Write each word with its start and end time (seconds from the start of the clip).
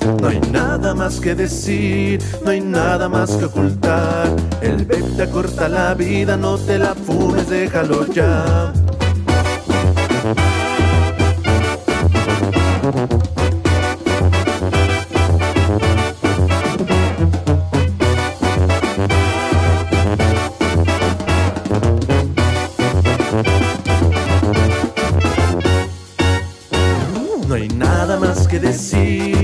No 0.00 0.28
hay 0.28 0.40
nada 0.50 0.94
más 0.94 1.20
que 1.20 1.34
decir, 1.34 2.22
no 2.44 2.50
hay 2.50 2.60
nada 2.60 3.08
más 3.08 3.30
que 3.32 3.44
ocultar. 3.44 4.28
El 4.60 4.84
vape 4.84 5.02
te 5.16 5.28
corta 5.30 5.68
la 5.68 5.94
vida, 5.94 6.36
no 6.36 6.56
te 6.58 6.78
la 6.78 6.94
fumes, 6.94 7.48
déjalo 7.48 8.06
ya. 8.12 8.72
No 27.46 27.54
hay 27.54 27.68
nada 27.68 28.18
más 28.18 28.46
que 28.46 28.60
decir, 28.60 29.39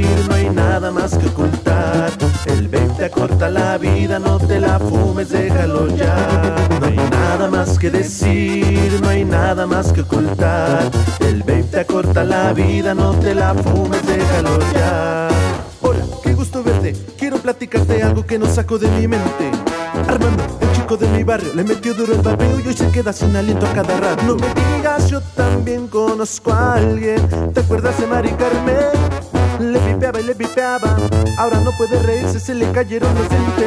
nada 0.87 1.01
más 1.01 1.19
que 1.19 1.27
ocultar. 1.27 2.13
El 2.47 2.69
vape 2.69 2.95
te 2.97 3.11
corta 3.11 3.51
la 3.51 3.77
vida, 3.77 4.21
no 4.21 4.39
te 4.39 4.61
la 4.61 4.79
fumes, 4.79 5.31
déjalo 5.31 5.89
ya. 5.89 6.55
No 6.81 6.87
hay 6.87 6.97
nada 6.97 7.51
más 7.51 7.77
que 7.77 7.91
decir, 7.91 9.01
no 9.03 9.09
hay 9.09 9.25
nada 9.25 9.67
más 9.67 9.93
que 9.93 10.03
ocultar. 10.03 10.89
El 11.19 11.41
vape 11.41 11.65
te 11.65 11.85
corta 11.87 12.23
la 12.23 12.53
vida, 12.53 12.95
no 12.95 13.15
te 13.15 13.35
la 13.35 13.53
fumes, 13.55 14.07
déjalo 14.07 14.61
ya. 14.73 15.29
Hola, 15.83 16.05
qué 16.23 16.35
gusto 16.35 16.63
verte. 16.63 16.93
Quiero 17.19 17.39
platicarte 17.39 18.01
algo 18.05 18.25
que 18.25 18.39
no 18.39 18.47
saco 18.47 18.79
de 18.79 18.89
mi 18.89 19.09
mente. 19.09 19.51
Armando, 20.07 20.45
el 20.61 20.73
chico 20.73 20.97
de 20.97 21.09
mi 21.09 21.25
barrio, 21.25 21.53
le 21.55 21.65
metió 21.65 21.95
duro 21.95 22.13
el 22.13 22.23
vapeo 22.23 22.61
y 22.61 22.69
hoy 22.69 22.75
se 22.75 22.89
queda 22.93 23.13
sin 23.13 23.35
aliento 23.35 23.67
a 23.67 23.73
cada 23.73 23.99
rato. 23.99 24.23
No 24.25 24.37
me 24.37 24.47
digas, 24.55 25.11
yo 25.11 25.21
también 25.35 25.89
conozco 25.89 26.53
a 26.53 26.75
alguien. 26.75 27.21
¿Te 27.53 27.59
acuerdas 27.59 27.99
de 27.99 28.07
Mari 28.07 28.31
Carmen? 28.31 29.26
Le 29.61 29.79
pipeaba 29.81 30.21
y 30.21 30.23
le 30.23 30.35
pipeaba. 30.35 30.97
Ahora 31.39 31.61
no 31.61 31.73
puede 31.73 31.99
reírse, 32.03 32.39
se 32.39 32.55
le 32.55 32.71
cayeron 32.73 33.15
los 33.15 33.29
dientes. 33.29 33.67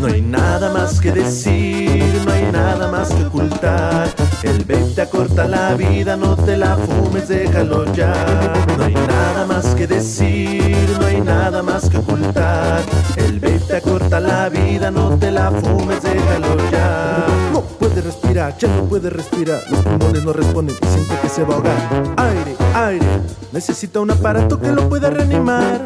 No 0.00 0.06
hay 0.06 0.22
nada 0.22 0.72
más 0.72 1.00
que 1.00 1.12
decir, 1.12 2.22
no 2.24 2.32
hay 2.32 2.52
nada 2.52 2.90
más 2.90 3.08
que 3.08 3.24
ocultar. 3.24 3.99
El 4.42 4.60
vape 4.60 4.94
te 4.94 5.02
acorta 5.02 5.46
la 5.46 5.74
vida, 5.74 6.16
no 6.16 6.34
te 6.34 6.56
la 6.56 6.76
fumes, 6.76 7.28
déjalo 7.28 7.84
ya. 7.92 8.12
No 8.78 8.84
hay 8.84 8.94
nada 8.94 9.46
más 9.46 9.74
que 9.74 9.86
decir, 9.86 10.88
no 10.98 11.06
hay 11.06 11.20
nada 11.20 11.62
más 11.62 11.90
que 11.90 11.98
ocultar. 11.98 12.80
El 13.16 13.38
vape 13.38 13.60
te 13.60 13.76
acorta 13.76 14.18
la 14.18 14.48
vida, 14.48 14.90
no 14.90 15.18
te 15.18 15.30
la 15.30 15.50
fumes, 15.50 16.02
déjalo 16.02 16.56
ya. 16.70 17.26
No 17.52 17.60
puede 17.60 18.00
respirar, 18.00 18.56
ya 18.56 18.68
no 18.68 18.84
puede 18.84 19.10
respirar. 19.10 19.60
Los 19.70 19.80
pulmones 19.80 20.24
no 20.24 20.32
responden 20.32 20.76
y 20.80 20.86
siente 20.86 21.14
que 21.20 21.28
se 21.28 21.44
va 21.44 21.54
a 21.54 21.56
ahogar. 21.56 21.76
Aire, 22.16 22.56
aire, 22.74 23.20
necesita 23.52 24.00
un 24.00 24.10
aparato 24.10 24.58
que 24.58 24.72
lo 24.72 24.88
pueda 24.88 25.10
reanimar. 25.10 25.82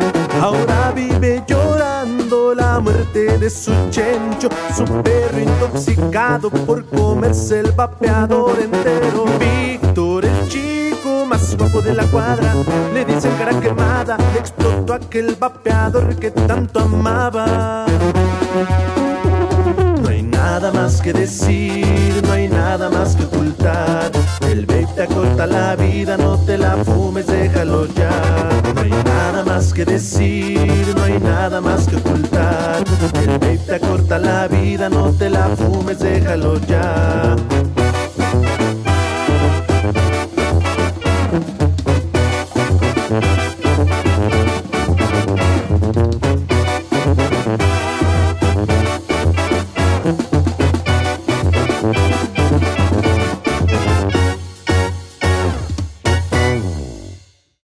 De 3.14 3.48
su 3.48 3.72
chencho, 3.90 4.48
su 4.76 4.84
perro 5.02 5.38
intoxicado 5.38 6.50
por 6.50 6.84
comerse 6.84 7.60
el 7.60 7.70
vapeador 7.70 8.58
entero. 8.60 9.24
Víctor, 9.38 10.24
el 10.24 10.48
chico 10.48 11.24
más 11.24 11.56
guapo 11.56 11.80
de 11.80 11.94
la 11.94 12.04
cuadra, 12.06 12.52
le 12.92 13.04
dicen 13.04 13.30
cara 13.38 13.58
quemada, 13.60 14.16
le 14.32 14.40
explotó 14.40 14.94
aquel 14.94 15.36
vapeador 15.36 16.16
que 16.16 16.32
tanto 16.32 16.80
amaba. 16.80 17.86
No 20.02 20.08
hay 20.08 20.22
nada 20.22 20.72
más 20.72 21.00
que 21.00 21.12
decir, 21.12 22.20
no 22.26 22.32
hay 22.32 22.48
nada 22.48 22.90
más 22.90 23.14
que 23.14 23.26
ocultar. 23.26 24.10
El 24.40 24.66
vape 24.66 24.88
te 24.96 25.02
acorta 25.04 25.46
la 25.46 25.76
vida, 25.76 26.16
no 26.16 26.36
te 26.38 26.58
la 26.58 26.76
fumes, 26.78 27.28
déjalo 27.28 27.86
ya. 27.86 28.43
Más 29.64 29.72
que 29.72 29.86
decir, 29.86 30.94
no 30.94 31.04
hay 31.04 31.18
nada 31.18 31.58
más 31.58 31.88
que 31.88 31.96
ocultar. 31.96 32.84
El 33.14 33.26
vape 33.28 33.58
te 33.66 33.74
acorta 33.76 34.18
la 34.18 34.46
vida, 34.46 34.90
no 34.90 35.10
te 35.10 35.30
la 35.30 35.48
fumes, 35.56 36.00
déjalo 36.00 36.60
ya. 36.66 37.34